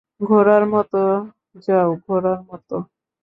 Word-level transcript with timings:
ঘোড়ার 0.21 0.63
মতো 0.73 1.01
যাও, 1.65 1.89
ঘোড়ার 2.05 2.39
মতো। 2.49 2.75